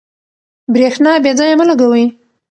[0.73, 2.03] برېښنا بې ځایه مه لګوئ.